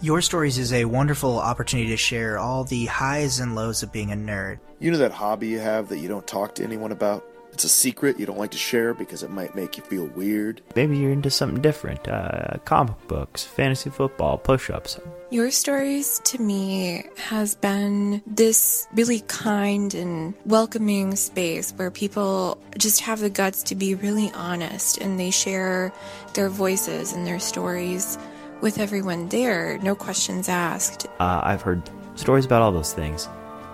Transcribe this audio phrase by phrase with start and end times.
[0.00, 4.12] Your Stories is a wonderful opportunity to share all the highs and lows of being
[4.12, 4.60] a nerd.
[4.78, 7.24] You know that hobby you have that you don't talk to anyone about?
[7.52, 10.60] It's a secret you don't like to share because it might make you feel weird.
[10.76, 15.00] Maybe you're into something different uh, comic books, fantasy football, push ups.
[15.30, 23.00] Your Stories to me has been this really kind and welcoming space where people just
[23.00, 25.92] have the guts to be really honest and they share
[26.34, 28.16] their voices and their stories
[28.60, 31.06] with everyone there, no questions asked.
[31.20, 31.82] Uh, I've heard
[32.14, 33.28] stories about all those things.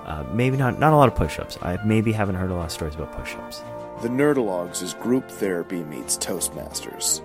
[0.05, 1.59] Uh, maybe not not a lot of push-ups.
[1.63, 3.63] I maybe haven't heard a lot of stories about push-ups.
[4.03, 7.23] The Nerdalogs is group therapy meets Toastmasters.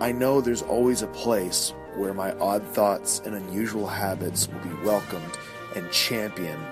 [0.00, 4.82] I know there's always a place where my odd thoughts and unusual habits will be
[4.84, 5.38] welcomed
[5.76, 6.66] and championed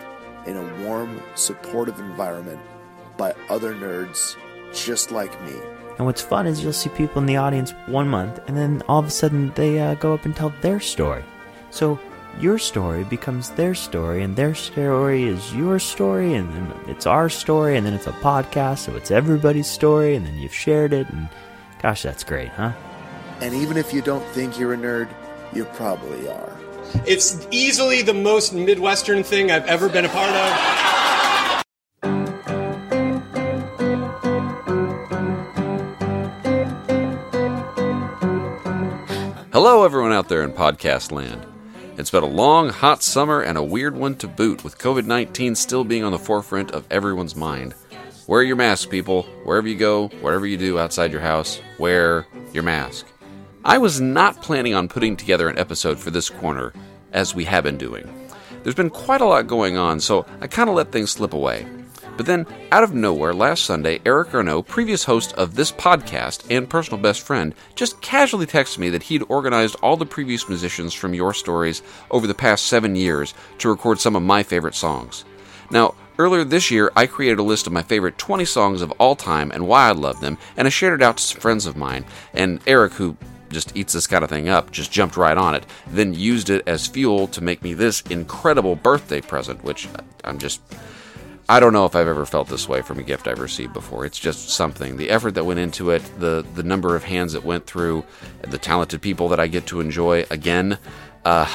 [0.47, 2.61] in a warm, supportive environment
[3.17, 4.37] by other nerds
[4.73, 5.55] just like me.
[6.03, 8.99] And what's fun is you'll see people in the audience one month, and then all
[8.99, 11.23] of a sudden they uh, go up and tell their story.
[11.71, 11.97] So
[12.41, 17.29] your story becomes their story, and their story is your story, and then it's our
[17.29, 21.09] story, and then it's a podcast, so it's everybody's story, and then you've shared it,
[21.09, 21.29] and
[21.81, 22.73] gosh, that's great, huh?
[23.41, 25.09] And even if you don't think you're a nerd,
[25.53, 26.59] you probably are.
[27.07, 31.02] It's easily the most Midwestern thing I've ever been a part of.
[39.65, 41.47] Hello, everyone out there in podcast land.
[41.97, 45.55] It's been a long, hot summer and a weird one to boot, with COVID 19
[45.55, 47.73] still being on the forefront of everyone's mind.
[48.27, 49.23] Wear your mask, people.
[49.45, 53.07] Wherever you go, whatever you do outside your house, wear your mask.
[53.65, 56.73] I was not planning on putting together an episode for this corner,
[57.13, 58.13] as we have been doing.
[58.65, 61.65] There's been quite a lot going on, so I kind of let things slip away.
[62.17, 66.69] But then, out of nowhere, last Sunday, Eric Arnault, previous host of this podcast and
[66.69, 71.15] personal best friend, just casually texted me that he'd organized all the previous musicians from
[71.15, 75.25] Your Stories over the past seven years to record some of my favorite songs.
[75.71, 79.17] Now, earlier this year, I created a list of my favorite 20 songs of all
[79.17, 81.77] time and why I love them, and I shared it out to some friends of
[81.77, 82.05] mine.
[82.35, 83.17] And Eric, who
[83.49, 86.63] just eats this kind of thing up, just jumped right on it, then used it
[86.67, 89.89] as fuel to make me this incredible birthday present, which
[90.25, 90.61] I'm just.
[91.53, 94.07] I don't know if I've ever felt this way from a gift I've received before.
[94.07, 94.97] It's just something.
[94.97, 98.07] The effort that went into it, the the number of hands it went through,
[98.41, 100.79] the talented people that I get to enjoy again.
[101.27, 101.47] Uh,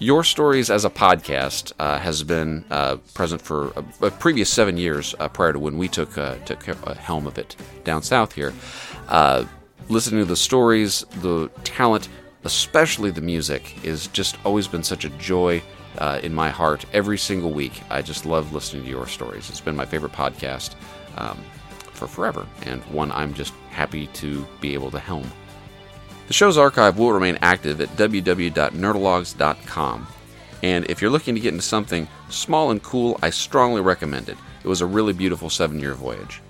[0.00, 4.76] your Stories as a podcast uh, has been uh, present for a, a previous seven
[4.76, 7.54] years uh, prior to when we took uh, took a helm of it
[7.84, 8.52] down south here.
[9.06, 9.44] Uh,
[9.88, 12.08] listening to the stories, the talent,
[12.42, 15.62] especially the music, is just always been such a joy
[15.98, 17.82] uh, in my heart every single week.
[17.90, 19.50] I just love listening to your stories.
[19.50, 20.74] It's been my favorite podcast
[21.16, 21.38] um,
[21.92, 25.30] for forever, and one I'm just happy to be able to helm.
[26.28, 30.06] The show's archive will remain active at www.nerdalogs.com.
[30.62, 34.36] And if you're looking to get into something small and cool, I strongly recommend it.
[34.62, 36.40] It was a really beautiful seven year voyage.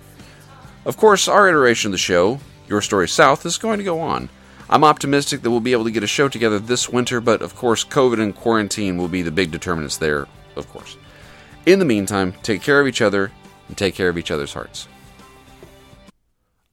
[0.84, 2.38] Of course, our iteration of the show,
[2.68, 4.28] Your Story South, is going to go on.
[4.70, 7.54] I'm optimistic that we'll be able to get a show together this winter, but of
[7.56, 10.98] course, COVID and quarantine will be the big determinants there, of course.
[11.64, 13.32] In the meantime, take care of each other
[13.68, 14.86] and take care of each other's hearts.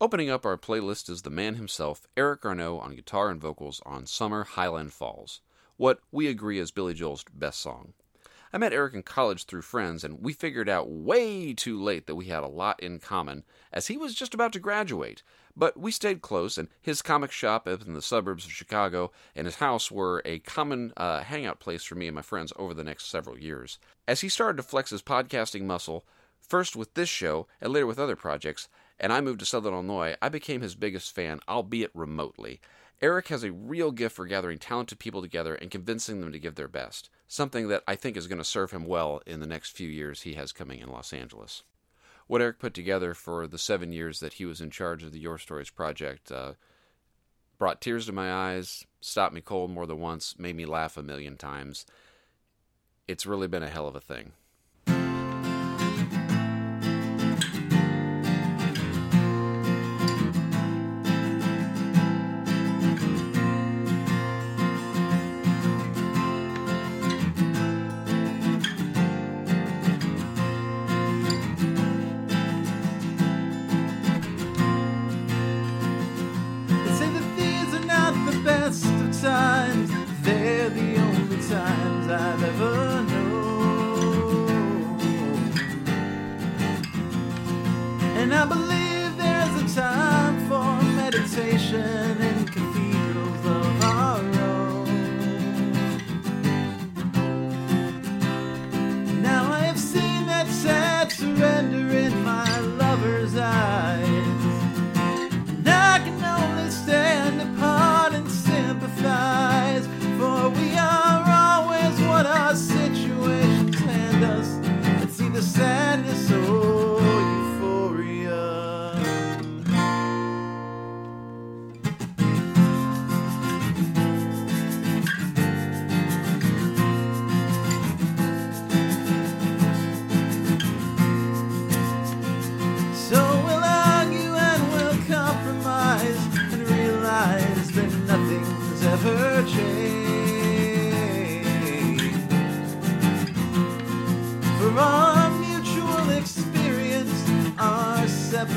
[0.02, 4.06] Opening up our playlist is the man himself, Eric Arnault, on guitar and vocals on
[4.06, 5.40] Summer Highland Falls,
[5.78, 7.94] what we agree is Billy Joel's best song.
[8.52, 12.16] I met Eric in college through friends, and we figured out way too late that
[12.16, 15.24] we had a lot in common, as he was just about to graduate.
[15.58, 19.48] But we stayed close, and his comic shop up in the suburbs of Chicago and
[19.48, 22.84] his house were a common uh, hangout place for me and my friends over the
[22.84, 23.80] next several years.
[24.08, 26.06] As he started to flex his podcasting muscle,
[26.40, 28.68] first with this show and later with other projects,
[29.00, 32.60] and I moved to Southern Illinois, I became his biggest fan, albeit remotely.
[33.02, 36.56] Eric has a real gift for gathering talented people together and convincing them to give
[36.56, 39.72] their best, something that I think is going to serve him well in the next
[39.72, 41.64] few years he has coming in Los Angeles.
[42.28, 45.20] What Eric put together for the seven years that he was in charge of the
[45.20, 46.54] Your Stories project uh,
[47.58, 51.04] brought tears to my eyes, stopped me cold more than once, made me laugh a
[51.04, 51.86] million times.
[53.08, 54.32] It's really been a hell of a thing.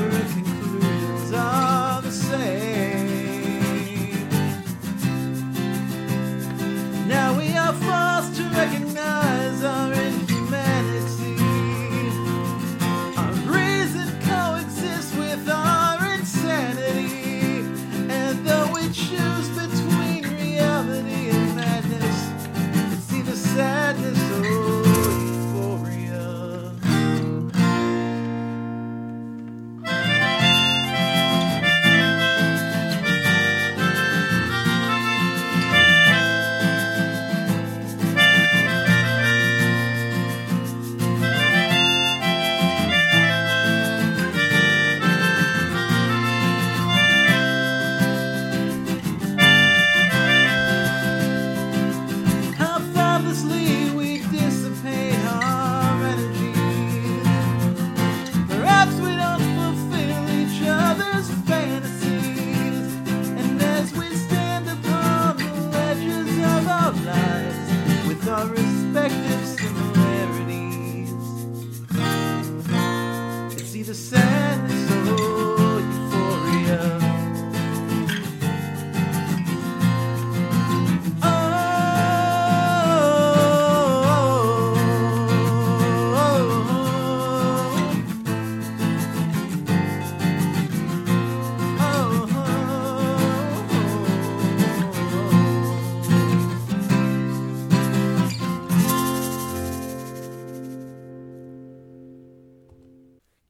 [0.09, 0.48] with me.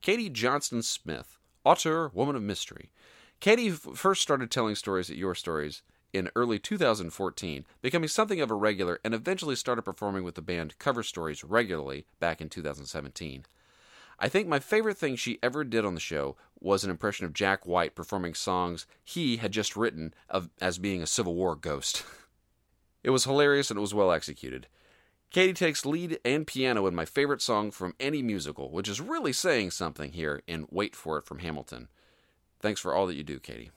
[0.09, 2.89] Katie Johnston Smith, author, woman of mystery.
[3.39, 8.55] Katie first started telling stories at Your Stories in early 2014, becoming something of a
[8.55, 13.45] regular, and eventually started performing with the band Cover Stories regularly back in 2017.
[14.17, 17.33] I think my favorite thing she ever did on the show was an impression of
[17.33, 22.03] Jack White performing songs he had just written of, as being a Civil War ghost.
[23.03, 24.65] it was hilarious and it was well executed.
[25.31, 29.31] Katie takes lead and piano in my favorite song from any musical, which is really
[29.31, 31.87] saying something here in Wait For It from Hamilton.
[32.59, 33.69] Thanks for all that you do, Katie.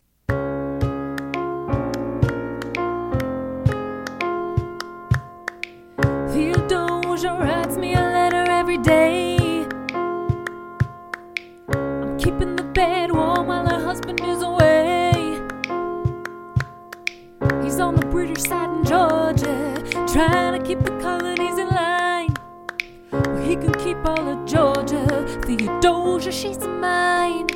[20.13, 22.35] Trying to keep the colonies in line.
[23.11, 25.07] Well, he can keep all of Georgia.
[25.47, 27.47] Theodosia, she's mine.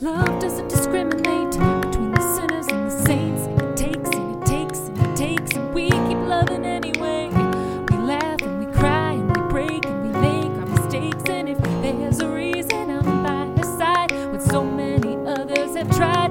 [0.00, 3.42] Love doesn't discriminate between the sinners and the saints.
[3.62, 7.28] It takes and it takes and it takes, and we keep loving anyway.
[7.28, 11.22] We laugh and we cry and we break and we make our mistakes.
[11.28, 16.25] And if there's a reason I'm by her side when so many others have tried,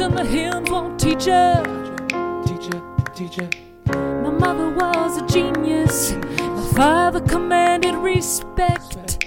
[0.00, 1.62] and the hymns won't teach her.
[2.44, 2.82] teacher,
[3.14, 3.48] teacher.
[3.86, 6.12] My mother was a genius.
[6.12, 9.24] My father commanded respect.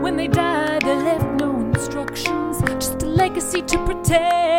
[0.00, 4.51] When they died, they left no instructions, just a legacy to protect.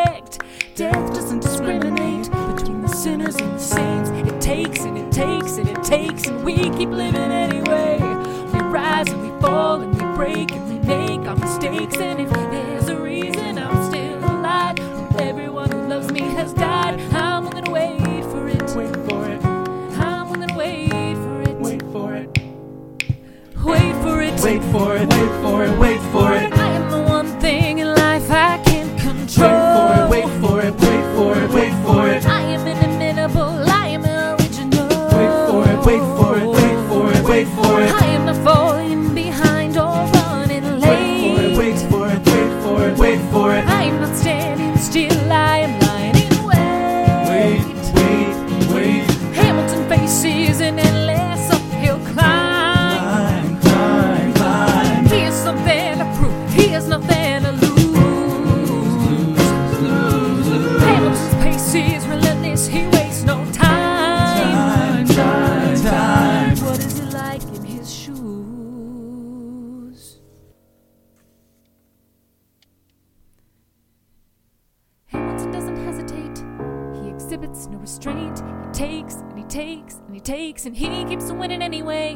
[80.66, 82.16] And he keeps winning anyway.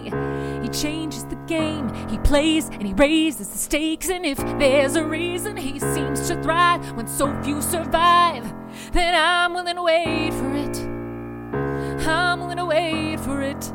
[0.61, 1.93] He changes the game.
[2.09, 4.09] He plays and he raises the stakes.
[4.09, 8.43] And if there's a reason he seems to thrive when so few survive,
[8.93, 10.77] then I'm willing to wait for it.
[12.07, 13.73] I'm willing to wait for it.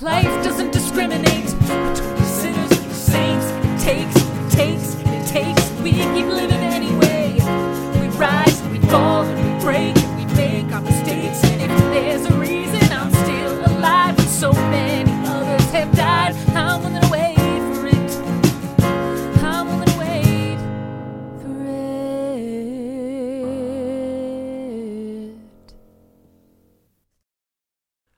[0.00, 3.46] Life doesn't discriminate between the sinners and the saints.
[3.46, 5.70] It takes, it takes, it takes.
[5.80, 7.34] We keep living anyway.
[8.00, 10.13] We rise and we fall and we break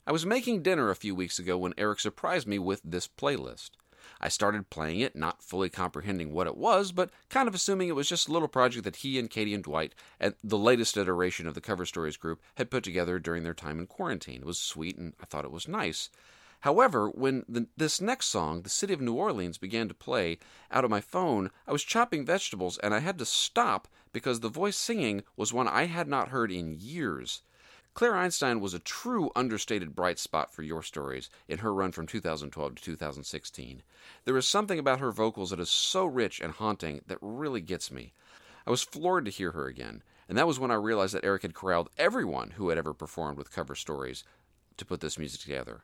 [0.07, 3.71] I was making dinner a few weeks ago when Eric surprised me with this playlist.
[4.21, 7.97] I started playing it, not fully comprehending what it was, but kind of assuming it
[7.97, 11.49] was just a little project that he and Katie and Dwight, and the latest iteration
[11.49, 14.43] of the Cover Stories group, had put together during their time in quarantine.
[14.43, 16.09] It was sweet, and I thought it was nice.
[16.61, 20.39] However, when the, this next song, The City of New Orleans, began to play
[20.71, 24.49] out of my phone, I was chopping vegetables and I had to stop because the
[24.49, 27.43] voice singing was one I had not heard in years.
[27.97, 32.07] Claire Einstein was a true understated bright spot for your stories in her run from
[32.07, 33.83] 2012 to 2016.
[34.27, 37.91] There is something about her vocals that is so rich and haunting that really gets
[37.91, 38.13] me.
[38.67, 41.41] I was floored to hear her again, and that was when I realized that Eric
[41.41, 44.25] had corralled everyone who had ever performed with cover stories
[44.77, 45.81] to put this music together.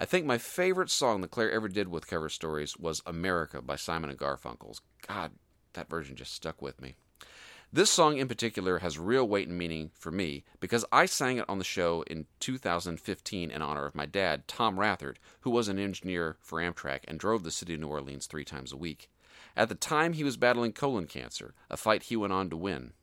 [0.00, 3.76] I think my favorite song that Claire ever did with cover stories was America by
[3.76, 4.80] Simon and Garfunkel's.
[5.06, 5.30] God,
[5.74, 6.96] that version just stuck with me.
[7.76, 11.44] This song in particular has real weight and meaning for me because I sang it
[11.46, 15.78] on the show in 2015 in honor of my dad, Tom Rathard, who was an
[15.78, 19.10] engineer for Amtrak and drove the city of New Orleans three times a week.
[19.54, 22.94] At the time, he was battling colon cancer, a fight he went on to win.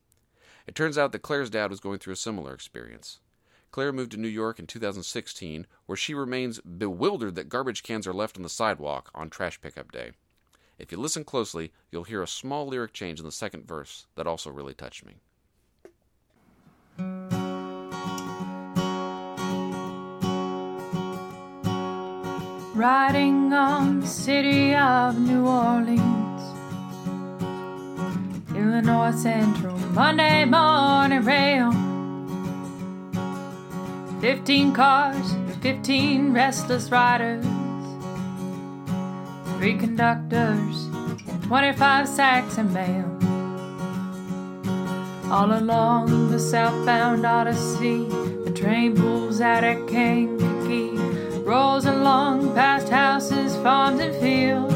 [0.66, 3.20] It turns out that Claire's dad was going through a similar experience.
[3.70, 8.12] Claire moved to New York in 2016, where she remains bewildered that garbage cans are
[8.14, 10.14] left on the sidewalk on trash pickup day.
[10.80, 14.28] If you listen closely, you'll hear a small lyric change in the second verse that
[14.28, 15.14] also really touched me.
[22.76, 26.42] Riding on the city of New Orleans,
[28.58, 31.72] Illinois Central, Monday morning rail.
[34.20, 37.46] Fifteen cars, fifteen restless riders,
[39.64, 40.88] three conductors,
[41.30, 43.08] and twenty-five sacks of mail.
[45.32, 48.04] All along the southbound Odyssey,
[48.44, 50.98] the train pulls out at Kankakee,
[51.46, 54.74] rolls along past houses, farms, and fields.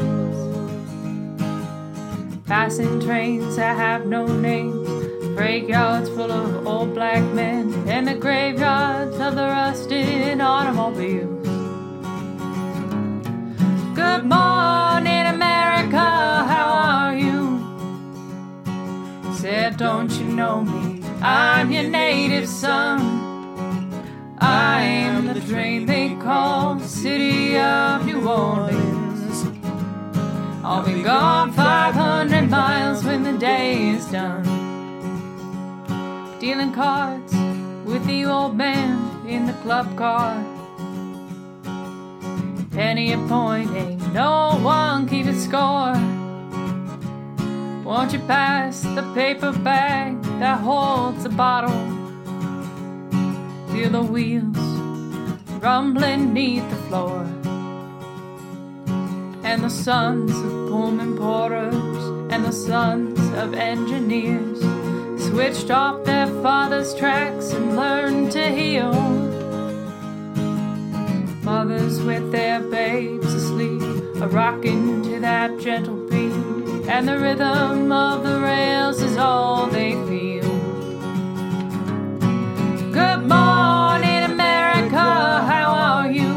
[2.46, 4.88] Passing trains that have no names,
[5.36, 11.37] freight yards full of old black men, and the graveyards of the rusted automobiles.
[14.08, 16.08] Good morning, America,
[16.52, 17.40] how are you?
[19.34, 21.04] Said, don't you know me?
[21.20, 23.00] I'm your native son.
[24.38, 29.46] I am the train they call the city of New Orleans.
[30.64, 34.42] I'll be gone 500 miles when the day is done.
[36.40, 37.34] Dealing cards
[37.84, 40.57] with the old man in the club car.
[42.78, 45.94] Penny a point, ain't no one keeping score.
[47.82, 51.80] Won't you pass the paper bag that holds the bottle?
[53.72, 54.56] Feel the wheels
[55.60, 57.22] rumbling neath the floor.
[59.42, 64.60] And the sons of Pullman porters and the sons of engineers
[65.26, 69.17] switched off their father's tracks and learned to heel.
[71.48, 73.80] Mothers with their babes asleep
[74.20, 79.92] are rocking to that gentle beat, and the rhythm of the rails is all they
[80.08, 80.52] feel.
[82.92, 85.08] Good morning, America,
[85.52, 86.34] how are you?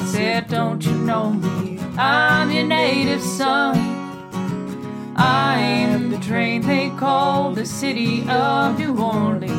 [0.00, 1.78] I said, Don't you know me?
[1.98, 3.76] I'm your native son.
[5.16, 9.57] I am the train they call the city of New Orleans.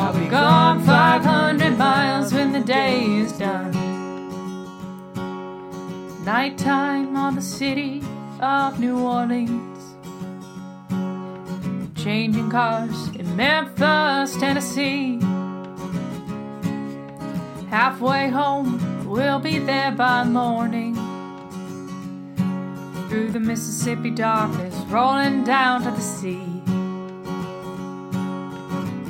[0.00, 3.72] I'll be gone 500 miles when the day is done.
[6.24, 8.04] Nighttime on the city
[8.38, 9.96] of New Orleans.
[11.98, 15.18] Changing cars in Memphis, Tennessee.
[17.68, 20.94] Halfway home, we'll be there by morning.
[23.08, 26.57] Through the Mississippi darkness, rolling down to the sea.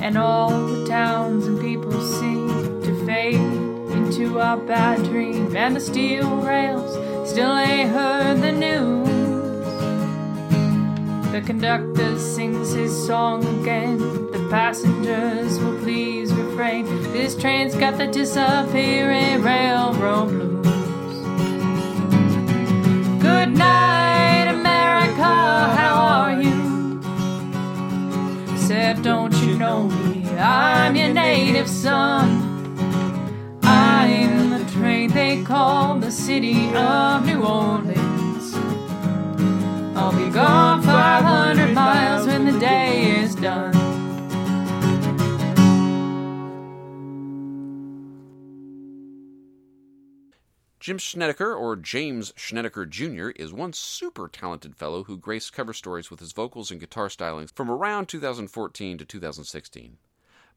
[0.01, 5.55] And all the towns and people seem to fade into a bad dream.
[5.55, 6.91] And the steel rails
[7.29, 9.09] still ain't heard the news.
[11.31, 13.99] The conductor sings his song again.
[14.31, 16.85] The passengers will please refrain.
[17.13, 20.65] This train's got the disappearing railroad blues.
[23.21, 24.08] Good night,
[28.69, 30.29] Said, don't you know me?
[30.37, 33.57] I'm your native son.
[33.63, 37.98] I am the train they call the city of New Orleans.
[50.79, 56.09] Jim Schnedeker, or James Schnedeker Jr., is one super talented fellow who graced cover stories
[56.09, 59.97] with his vocals and guitar stylings from around 2014 to 2016.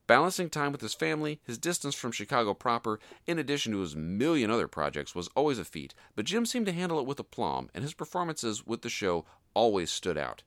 [0.07, 4.49] Balancing time with his family, his distance from Chicago proper, in addition to his million
[4.49, 7.83] other projects, was always a feat, but Jim seemed to handle it with aplomb, and
[7.83, 9.25] his performances with the show
[9.55, 10.45] always stood out.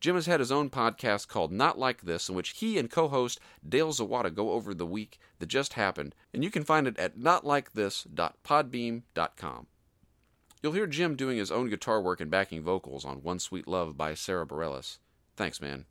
[0.00, 3.08] Jim has had his own podcast called Not Like This, in which he and co
[3.08, 6.98] host Dale Zawada go over the week that just happened, and you can find it
[6.98, 9.66] at notlikethis.podbean.com.
[10.62, 13.96] You'll hear Jim doing his own guitar work and backing vocals on One Sweet Love
[13.96, 14.98] by Sara Bareilles.
[15.36, 15.84] Thanks, man.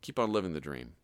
[0.00, 0.94] Keep on living the dream.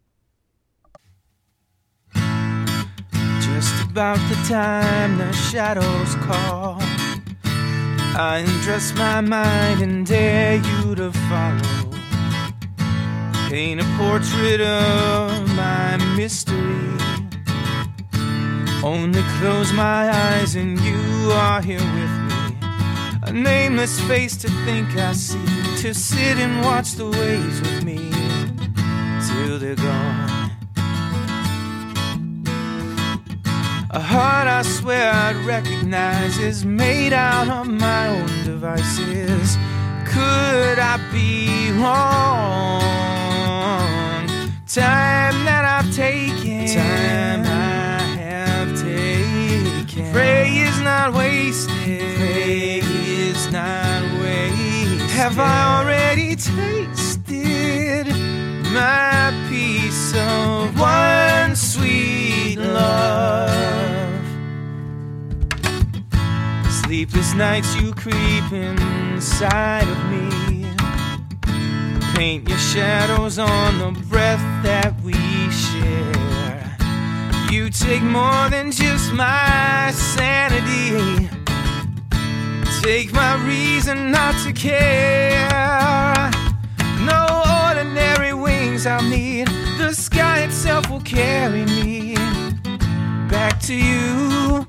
[3.41, 6.79] Just about the time the shadows call,
[8.21, 11.88] I undress my mind and dare you to follow.
[13.49, 16.99] Paint a portrait of my mystery.
[18.85, 22.57] Only close my eyes and you are here with me.
[23.23, 25.39] A nameless face to think I see,
[25.79, 28.11] to sit and watch the waves with me
[29.27, 30.51] till they're gone.
[33.91, 39.57] A heart I swear I'd recognize is made out of my own devices.
[40.05, 43.18] Could I be wrong?
[44.79, 50.13] Time that I've taken, time I have taken.
[50.13, 55.01] Pray is not wasted, pray is not wasted.
[55.11, 58.07] Have I already tasted
[58.73, 63.51] my piece of one sweet love?
[66.71, 70.48] Sleepless nights you creep inside of me.
[72.19, 75.13] Paint your shadows on the breath that we
[75.53, 76.77] share.
[77.49, 81.29] You take more than just my sanity.
[82.83, 86.29] Take my reason not to care.
[87.07, 87.25] No
[87.65, 89.47] ordinary wings I'll need.
[89.79, 92.17] The sky itself will carry me
[93.31, 94.67] back to you.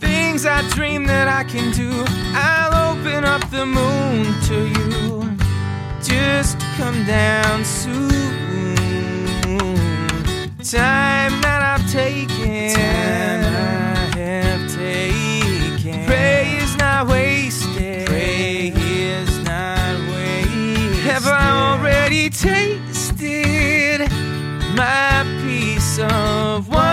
[0.00, 2.04] Things I dream that I can do.
[2.34, 5.36] I'll open up the moon to you.
[6.02, 8.08] Just come down soon.
[10.64, 12.74] Time that I've taken.
[12.74, 16.06] Time I have taken.
[16.06, 18.06] Pray is not wasted.
[18.06, 21.04] Pray is not wasted.
[21.04, 24.00] Have I already tasted
[24.74, 26.91] my piece of one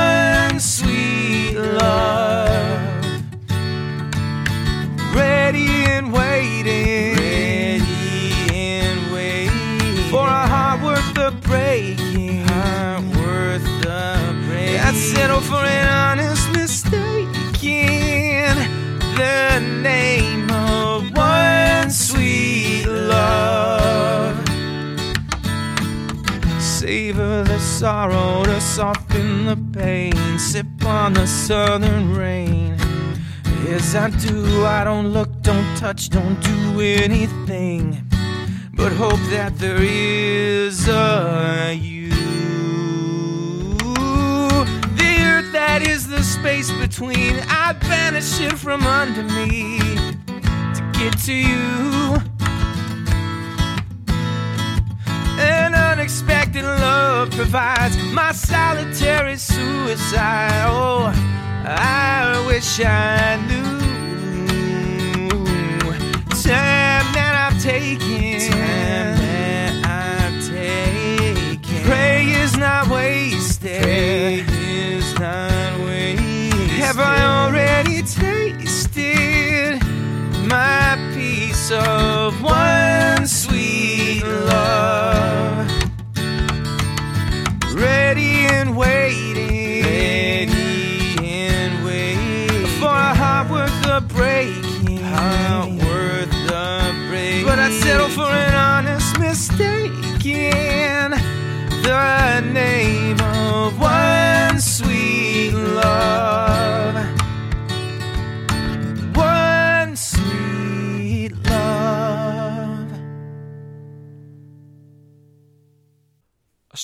[19.82, 24.36] name of one sweet love.
[26.60, 30.14] Savor the sorrow to soften the pain.
[30.38, 32.78] Sip on the southern rain.
[33.66, 34.66] Yes, I do.
[34.66, 38.06] I don't look, don't touch, don't do anything.
[38.74, 41.74] But hope that there is a
[45.70, 47.36] that is the space between.
[47.48, 49.78] I banish it from under me
[50.76, 52.18] to get to you.
[55.38, 60.66] An unexpected love provides my solitary suicide.
[60.66, 61.14] Oh,
[61.66, 63.80] I wish I knew
[66.42, 68.40] time that I've taken.
[68.50, 71.84] Time that I've taken.
[71.84, 73.84] Pray is not wasted.
[73.84, 74.40] Pray
[74.98, 75.49] is not
[77.20, 79.82] I already tasted
[80.48, 85.68] my piece of one sweet love?
[87.76, 89.84] Ready and waiting.
[89.84, 92.68] Ready and waiting.
[92.80, 95.04] For a heart worth the breaking.
[95.04, 97.46] Heart worth the breaking.
[97.46, 98.49] But I'd settle for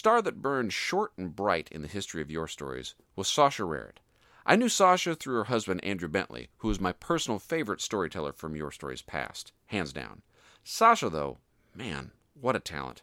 [0.06, 4.00] star that burned short and bright in the history of your stories was Sasha Rarrett.
[4.46, 8.56] I knew Sasha through her husband Andrew Bentley, who was my personal favorite storyteller from
[8.56, 10.22] Your Stories past, hands down.
[10.64, 11.40] Sasha, though,
[11.74, 13.02] man, what a talent.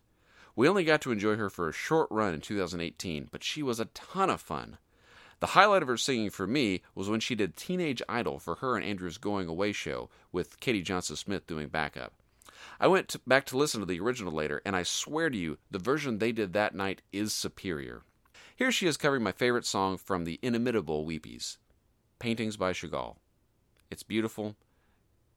[0.54, 3.80] We only got to enjoy her for a short run in 2018, but she was
[3.80, 4.78] a ton of fun.
[5.40, 8.76] The highlight of her singing for me was when she did Teenage Idol for her
[8.76, 12.12] and Andrew's going away show, with Katie Johnson Smith doing backup.
[12.82, 15.58] I went to, back to listen to the original later, and I swear to you,
[15.70, 18.02] the version they did that night is superior.
[18.56, 21.58] Here she is covering my favorite song from the inimitable Weepies
[22.18, 23.18] Paintings by Chagall.
[23.88, 24.56] It's beautiful.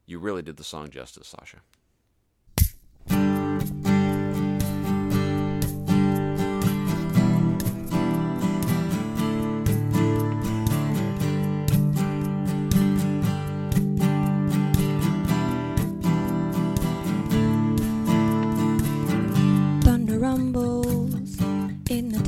[0.08, 1.58] You really did the song justice, Sasha.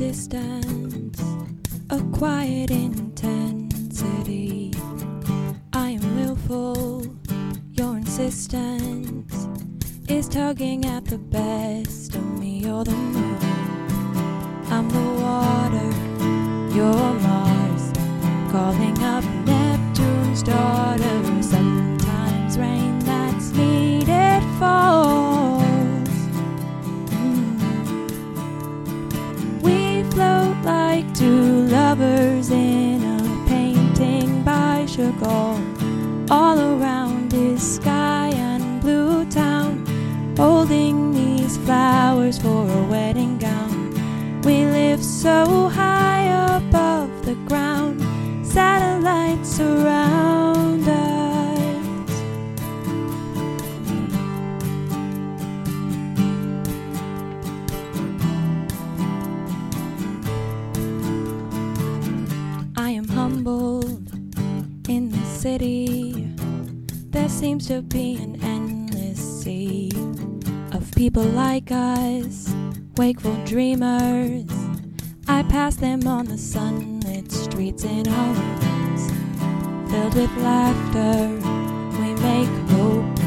[0.08, 1.20] Distance,
[1.90, 4.72] a quiet intensity.
[5.74, 7.04] I am willful,
[7.74, 9.48] your insistence
[10.08, 12.60] is tugging at the best of me.
[12.60, 13.36] You're the moon,
[14.70, 15.90] I'm the water,
[16.74, 17.92] you're Mars,
[18.50, 21.16] calling up Neptune's daughter.
[21.42, 24.97] Sometimes rain that's needed falls.
[35.18, 36.30] Chagall.
[36.30, 39.84] All around is sky and blue town,
[40.36, 43.92] holding these flowers for a wedding gown.
[44.42, 48.00] We live so high above the ground,
[48.46, 50.37] satellites surround
[67.38, 69.92] seems to be an endless sea
[70.72, 72.52] of people like us,
[72.96, 74.50] wakeful dreamers.
[75.28, 79.12] I pass them on the sunlit streets in our rooms,
[79.88, 81.28] filled with laughter.
[82.02, 83.18] We make hope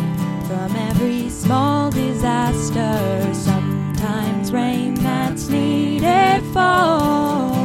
[0.45, 3.33] from every small disaster.
[3.33, 7.60] Sometimes rain that's needed falls.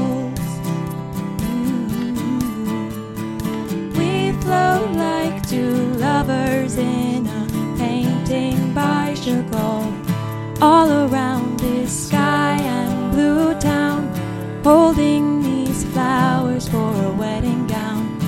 [6.74, 9.86] In a painting by Chagall.
[10.60, 14.12] All around is sky and blue town,
[14.64, 18.18] holding these flowers for a wedding gown.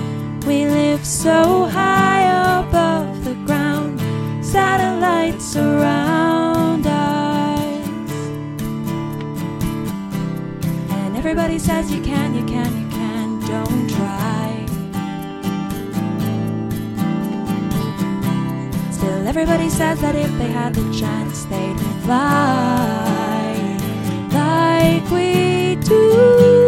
[0.46, 4.00] We live so high above the ground,
[4.44, 7.88] satellites surround us.
[10.90, 12.77] And everybody says you can, you can,
[19.28, 23.76] everybody says that if they had the chance, they'd fly
[24.32, 26.67] like we do.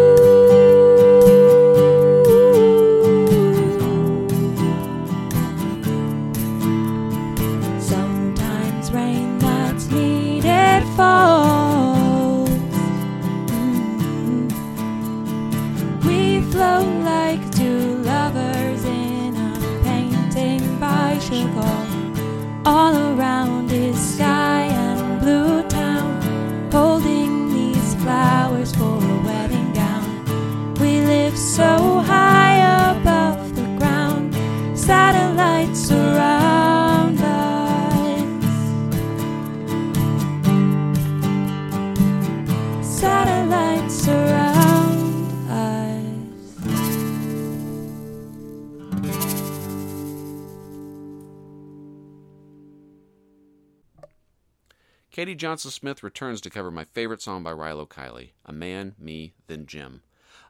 [55.21, 59.35] Katie Johnson Smith returns to cover my favorite song by Rilo Kiley, A Man, Me,
[59.49, 60.01] Then Jim.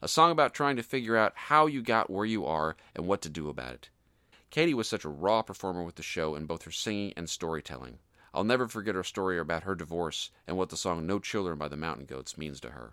[0.00, 3.20] A song about trying to figure out how you got where you are and what
[3.22, 3.90] to do about it.
[4.48, 7.98] Katie was such a raw performer with the show in both her singing and storytelling.
[8.32, 11.66] I'll never forget her story about her divorce and what the song No Children by
[11.66, 12.92] the Mountain Goats means to her.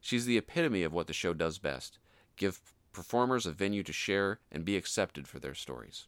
[0.00, 1.98] She's the epitome of what the show does best
[2.36, 2.60] give
[2.92, 6.06] performers a venue to share and be accepted for their stories.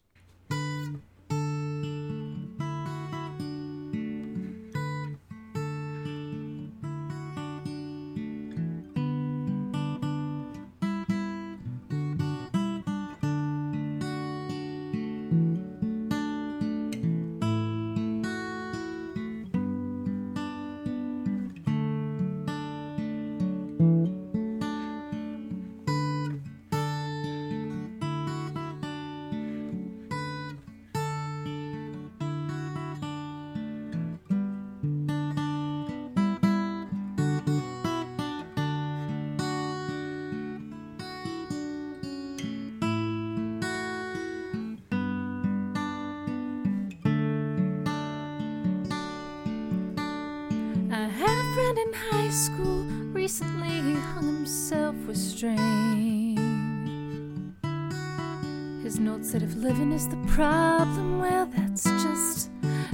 [58.93, 62.51] His note said if living is the problem, well, that's just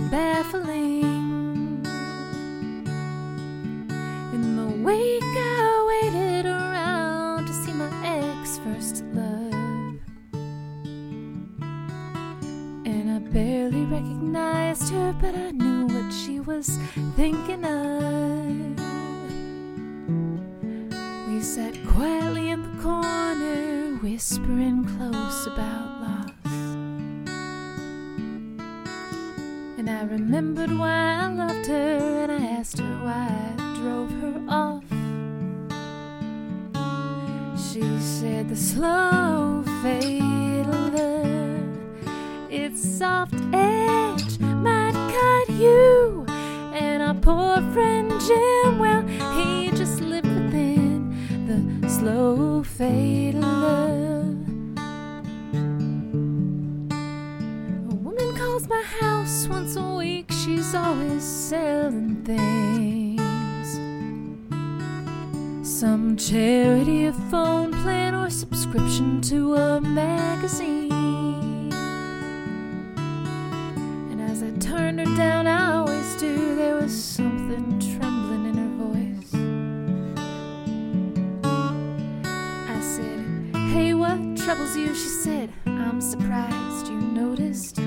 [0.10, 1.86] baffling.
[4.34, 10.00] In the wake, I waited around to see my ex first love.
[12.86, 16.80] And I barely recognized her, but I knew what she was
[17.18, 18.80] thinking of.
[21.28, 25.89] We sat quietly in the corner, whispering close about
[38.50, 40.66] the slow fade.
[42.50, 43.36] It's soft
[85.40, 87.78] said, I'm surprised you noticed.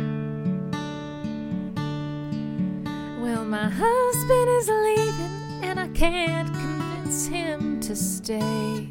[3.20, 8.88] Well, my husband is leaving, and I can't convince him to stay.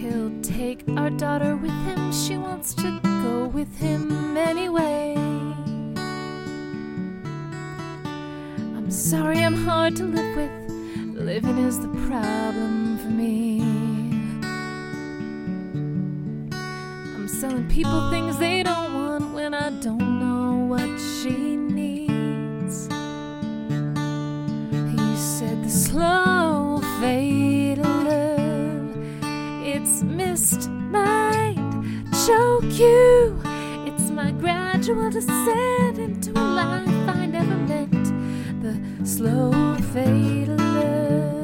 [0.00, 5.14] He'll take our daughter with him, she wants to go with him anyway.
[8.76, 10.50] I'm sorry I'm hard to live with,
[11.16, 13.49] living is the problem for me.
[17.40, 22.86] Selling people things they don't want when I don't know what she needs.
[24.92, 28.94] He said the slow fade of love,
[29.64, 31.56] it's mist might
[32.26, 33.40] choke you.
[33.86, 38.60] It's my gradual descent into a life I never meant.
[38.60, 41.39] The slow fade of love.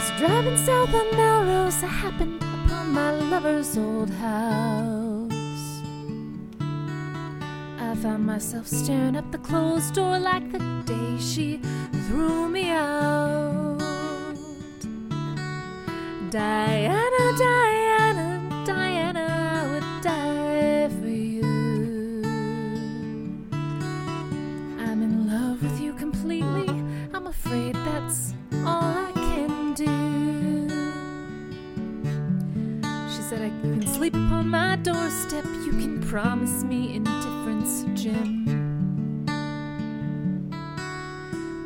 [0.00, 1.82] Was driving south on Melrose.
[1.82, 5.72] I happened upon my lover's old house.
[7.78, 11.60] I found myself staring up the closed door like the day she
[12.06, 13.78] threw me out.
[16.30, 17.89] Diana, Diana,
[33.40, 35.44] Said, I can sleep upon my doorstep.
[35.64, 39.24] You can promise me indifference, Jim.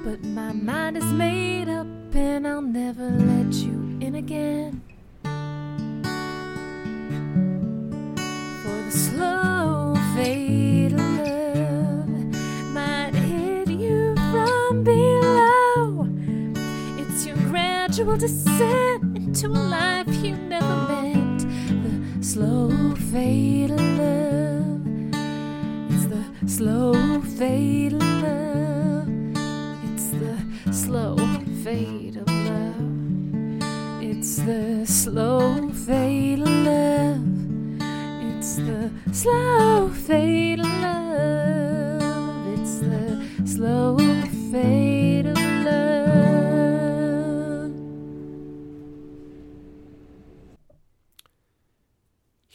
[0.05, 4.83] But my mind is made up, and I'll never let you in again.
[8.63, 12.09] For the slow fade of love
[12.73, 16.09] might hit you from below.
[16.99, 21.04] It's your gradual descent into a life you never meant.
[22.35, 22.69] Slow
[23.13, 24.83] fade of love.
[25.93, 29.09] It's the slow fade of love.
[29.85, 31.17] It's the slow
[31.63, 34.03] fade of love.
[34.03, 37.23] It's the slow fade of love.
[38.27, 42.59] It's the slow fade of love.
[42.59, 43.97] It's the slow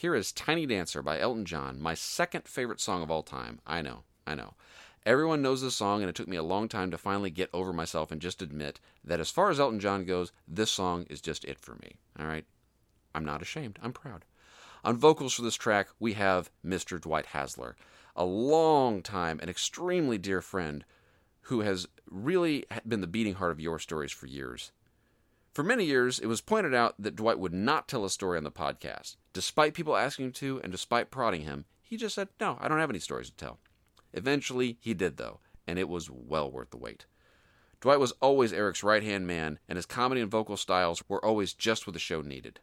[0.00, 3.60] Here is Tiny Dancer by Elton John, my second favorite song of all time.
[3.66, 4.54] I know, I know.
[5.04, 7.70] Everyone knows this song, and it took me a long time to finally get over
[7.70, 11.44] myself and just admit that as far as Elton John goes, this song is just
[11.44, 11.96] it for me.
[12.18, 12.46] All right?
[13.14, 13.78] I'm not ashamed.
[13.82, 14.24] I'm proud.
[14.84, 16.98] On vocals for this track, we have Mr.
[16.98, 17.74] Dwight Hasler,
[18.16, 20.82] a long time and extremely dear friend
[21.42, 24.72] who has really been the beating heart of your stories for years.
[25.52, 28.44] For many years, it was pointed out that Dwight would not tell a story on
[28.44, 29.16] the podcast.
[29.32, 32.78] Despite people asking him to and despite prodding him, he just said, No, I don't
[32.78, 33.58] have any stories to tell.
[34.12, 37.06] Eventually, he did, though, and it was well worth the wait.
[37.80, 41.52] Dwight was always Eric's right hand man, and his comedy and vocal styles were always
[41.52, 42.60] just what the show needed.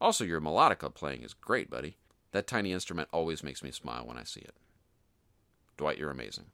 [0.00, 1.96] Also, your melodica playing is great, buddy.
[2.32, 4.54] That tiny instrument always makes me smile when I see it.
[5.76, 6.46] Dwight, you're amazing.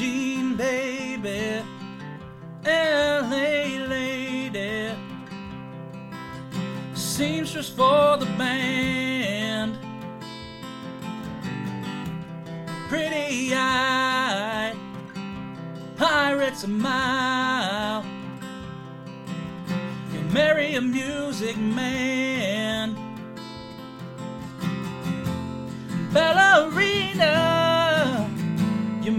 [0.00, 1.62] Jean, baby,
[2.64, 4.94] LA lady,
[6.94, 9.76] seamstress for the band,
[12.88, 14.74] pretty eye,
[15.98, 18.02] pirates a mile,
[20.14, 22.96] you marry a music man,
[26.10, 26.89] ballerina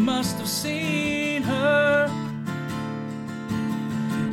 [0.01, 2.07] must have seen her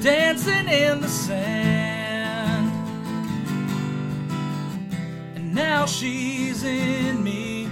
[0.00, 2.72] dancing in the sand.
[5.36, 7.68] And now she's in me,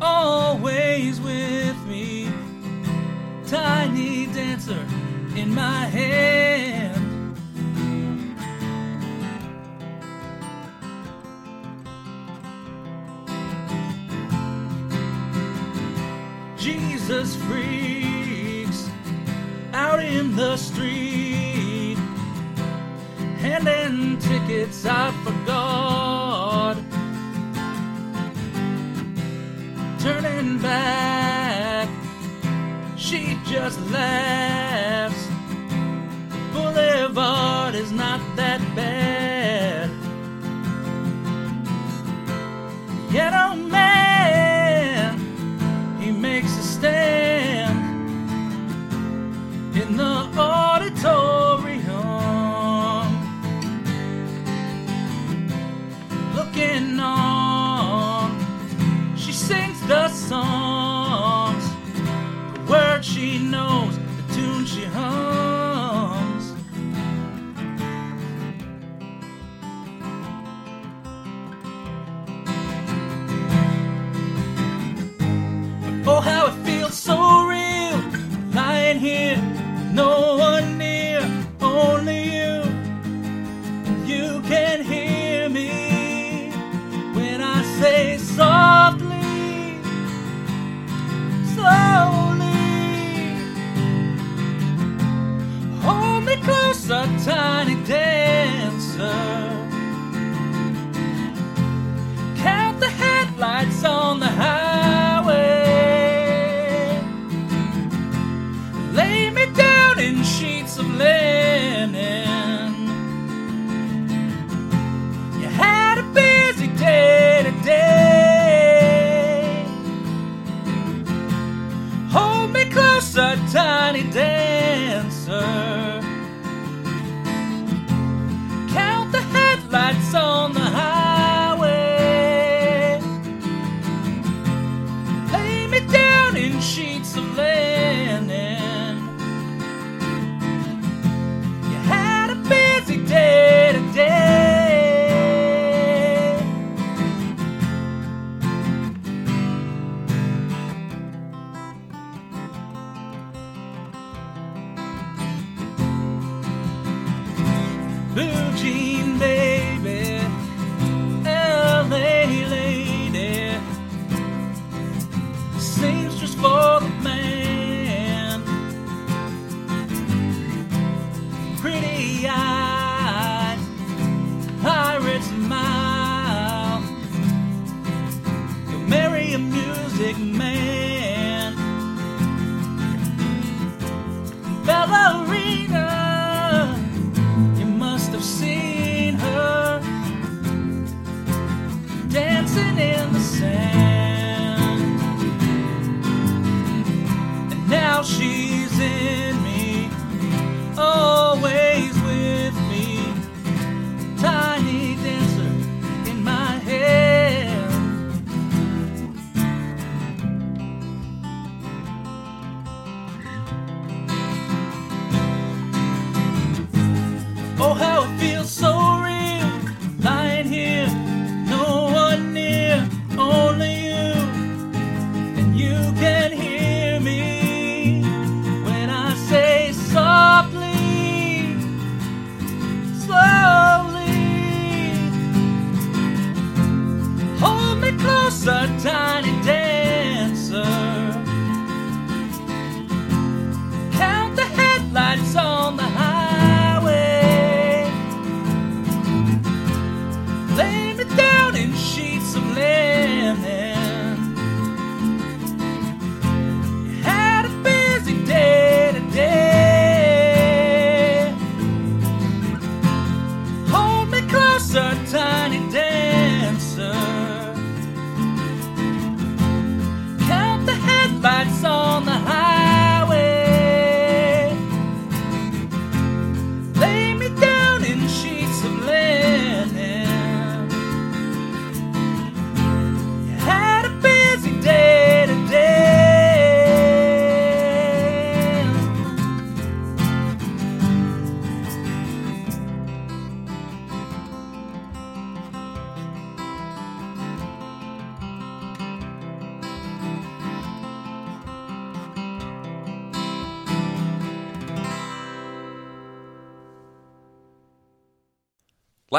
[0.00, 2.28] always with me,
[3.46, 4.84] tiny dancer
[5.34, 6.89] in my hand.
[17.36, 18.88] freaks
[19.72, 21.98] out in the street,
[23.38, 26.76] handing tickets up for God.
[30.00, 31.88] turning back,
[32.96, 34.69] she just laughed.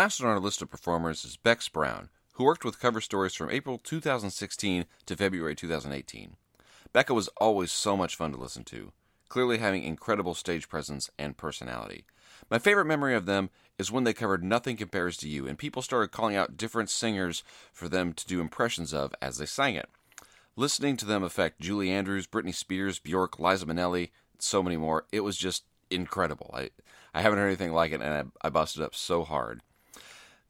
[0.01, 3.51] last on our list of performers is Bex Brown, who worked with cover stories from
[3.51, 6.37] April 2016 to February 2018.
[6.91, 8.93] Becca was always so much fun to listen to,
[9.29, 12.03] clearly having incredible stage presence and personality.
[12.49, 15.83] My favorite memory of them is when they covered Nothing Compares to You, and people
[15.83, 19.87] started calling out different singers for them to do impressions of as they sang it.
[20.55, 25.19] Listening to them affect Julie Andrews, Britney Spears, Bjork, Liza Minnelli, so many more, it
[25.19, 26.49] was just incredible.
[26.55, 26.71] I,
[27.13, 29.61] I haven't heard anything like it, and I, I busted up so hard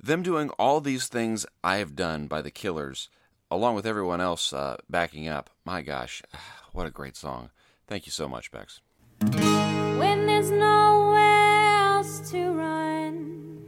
[0.01, 3.09] them doing all these things I have done by the Killers,
[3.49, 5.49] along with everyone else uh, backing up.
[5.63, 6.23] My gosh,
[6.73, 7.51] what a great song!
[7.87, 8.81] Thank you so much, Bex.
[9.19, 13.67] When there's nowhere else to run,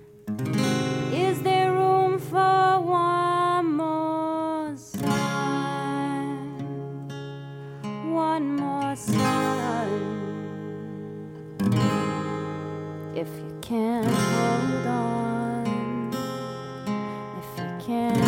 [1.13, 5.09] is there room for one more sun?
[8.11, 9.19] One more sun,
[13.15, 14.12] if you can.
[17.85, 18.22] can.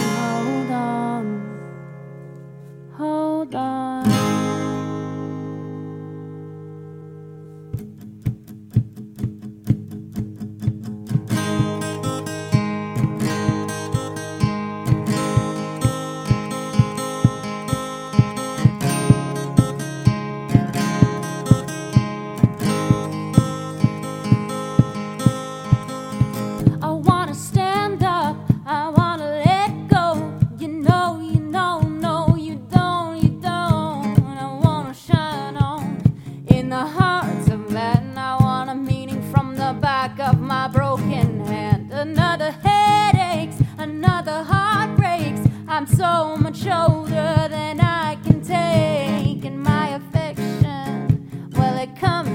[51.87, 52.34] come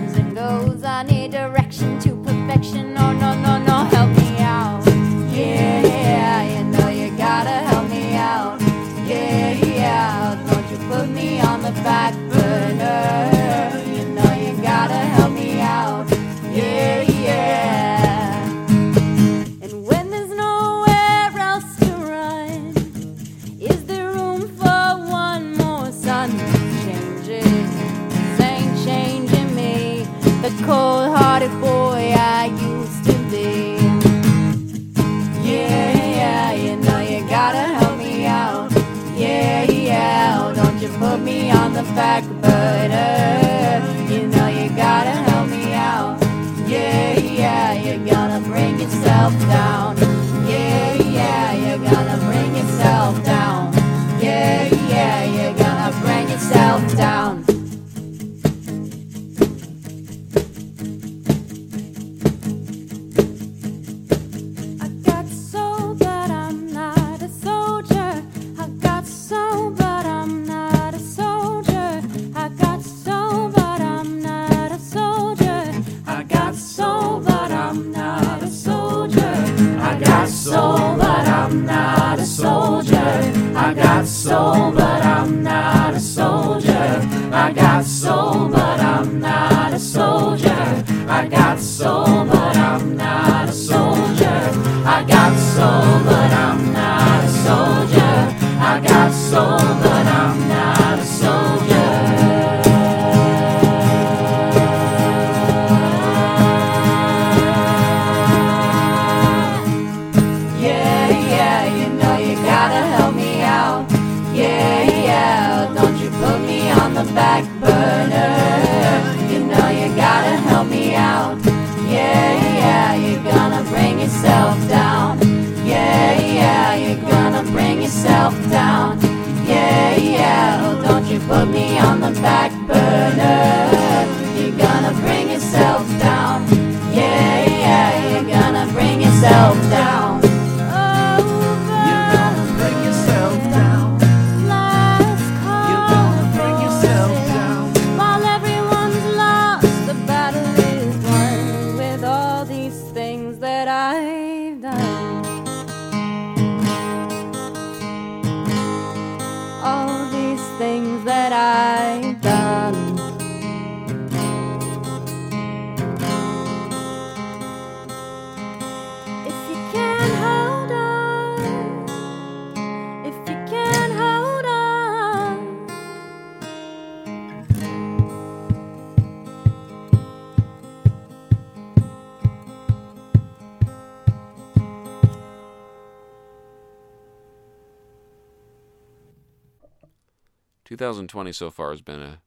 [190.70, 192.20] 2020 so far has been a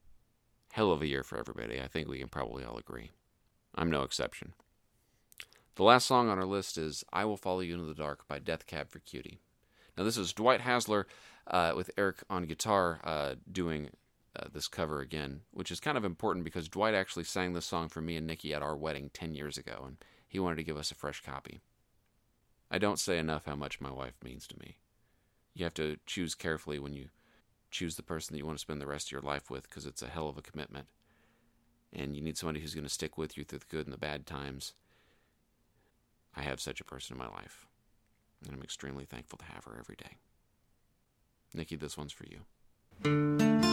[0.74, 1.80] hell of a year for everybody.
[1.80, 3.12] I think we can probably all agree.
[3.74, 4.54] I'm no exception.
[5.76, 8.40] The last song on our list is I Will Follow You into the Dark by
[8.40, 9.40] Death Cab for Cutie.
[9.98, 11.06] Now, this is Dwight Hasler
[11.48, 13.92] uh, with Eric on guitar uh, doing
[14.36, 17.88] uh, this cover again, which is kind of important because Dwight actually sang this song
[17.88, 20.76] for me and Nikki at our wedding 10 years ago, and he wanted to give
[20.76, 21.62] us a fresh copy.
[22.70, 24.80] I don't say enough how much my wife means to me.
[25.54, 27.08] You have to choose carefully when you
[27.74, 29.86] choose the person that you want to spend the rest of your life with because
[29.86, 30.86] it's a hell of a commitment.
[31.92, 34.00] And you need somebody who's going to stick with you through the good and the
[34.00, 34.74] bad times.
[36.36, 37.68] I have such a person in my life,
[38.46, 40.18] and I'm extremely thankful to have her every day.
[41.54, 43.73] Nikki, this one's for you.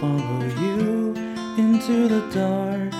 [0.00, 1.14] Follow you
[1.56, 2.90] into the dark,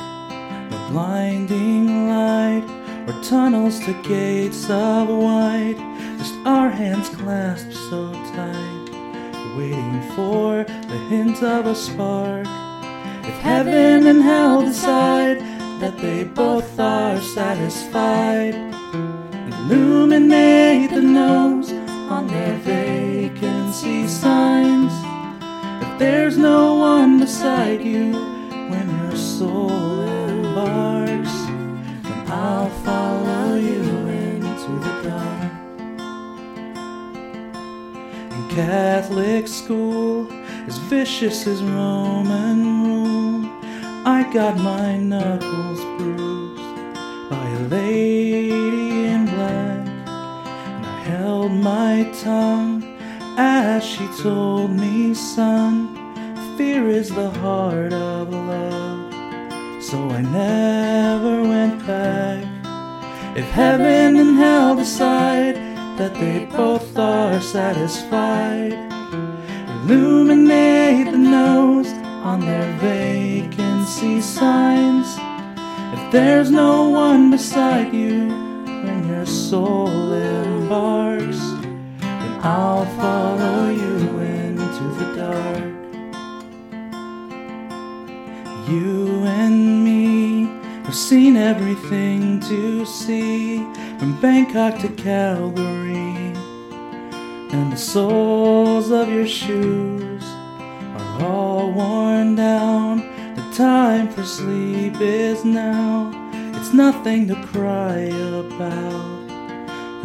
[0.71, 2.65] the blinding light,
[3.07, 5.77] or tunnels to gates of white.
[6.19, 8.89] Just our hands clasped so tight,
[9.57, 12.47] waiting for the hint of a spark.
[13.27, 15.39] If heaven and hell decide
[15.81, 18.55] that they both are satisfied.
[19.69, 21.73] Illuminate the gnomes
[22.11, 25.06] on their vacancy signs.
[25.99, 28.13] There's no one beside you
[28.71, 31.33] when your soul embarks,
[32.03, 35.53] then I'll follow you into the dark.
[38.31, 40.31] In Catholic school,
[40.67, 43.51] as vicious as Roman rule.
[44.05, 46.63] I got my knuckles bruised
[47.31, 52.76] by a lady in black, and I held my tongue
[53.37, 55.95] as she told me, son,
[56.57, 59.13] fear is the heart of love.
[59.83, 62.45] So I never went back.
[63.37, 65.57] If heaven and hell decide
[65.99, 68.73] that they both are satisfied,
[69.83, 71.89] illuminate the nose
[72.25, 75.07] on their vacancy signs.
[75.99, 78.29] If there's no one beside you
[78.65, 81.56] when your soul embarks,
[82.49, 85.65] I'll follow you into the dark.
[88.71, 90.45] You and me
[90.85, 93.59] have seen everything to see
[93.99, 96.37] from Bangkok to Calgary,
[97.51, 102.99] and the soles of your shoes are all worn down.
[103.35, 106.13] The time for sleep is now.
[106.55, 108.03] It's nothing to cry
[108.45, 109.16] about.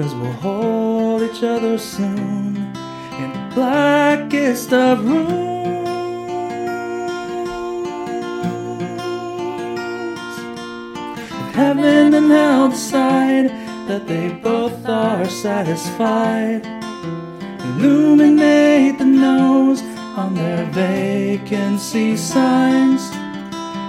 [0.02, 5.30] Cause we'll hold each other soon in the blackest of rooms.
[11.54, 13.52] Heaven and hell decide
[13.88, 16.66] that they both are satisfied,
[17.60, 19.84] illuminate the nose
[20.18, 23.04] on their vacancy signs.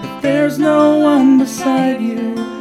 [0.04, 2.51] If there's no one beside you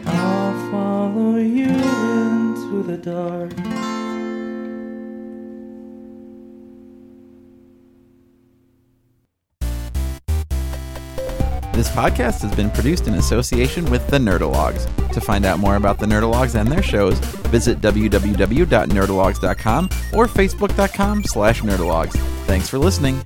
[0.07, 3.51] I'll follow you into the dark.
[11.73, 14.87] This podcast has been produced in association with the Nerdalogs.
[15.11, 17.19] To find out more about the Nerdalogs and their shows,
[17.49, 22.13] visit www.nerdalogs.com or facebook.com slash nerdalogs.
[22.45, 23.21] Thanks for listening.